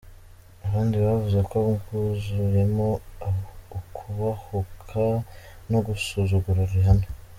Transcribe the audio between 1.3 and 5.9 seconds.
ko bwuzuyemo ukubahuka no